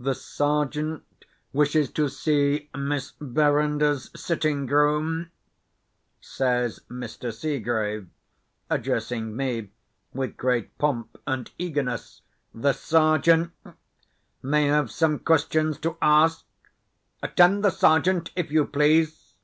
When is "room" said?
4.66-5.30